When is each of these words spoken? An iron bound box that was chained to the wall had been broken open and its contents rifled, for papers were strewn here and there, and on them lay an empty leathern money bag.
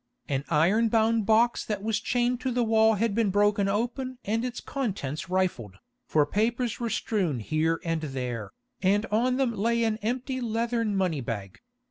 An 0.27 0.43
iron 0.49 0.89
bound 0.89 1.27
box 1.27 1.63
that 1.63 1.83
was 1.83 1.99
chained 1.99 2.39
to 2.41 2.49
the 2.51 2.63
wall 2.63 2.95
had 2.95 3.13
been 3.13 3.29
broken 3.29 3.67
open 3.67 4.17
and 4.25 4.43
its 4.43 4.59
contents 4.59 5.29
rifled, 5.29 5.75
for 6.07 6.25
papers 6.25 6.79
were 6.79 6.89
strewn 6.89 7.39
here 7.39 7.79
and 7.85 8.01
there, 8.01 8.49
and 8.81 9.05
on 9.11 9.37
them 9.37 9.53
lay 9.53 9.83
an 9.83 9.97
empty 9.97 10.41
leathern 10.41 10.95
money 10.95 11.21
bag. 11.21 11.59